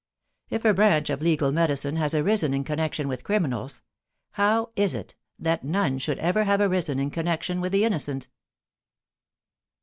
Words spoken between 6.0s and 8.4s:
ever have arisen in connection with the innocent?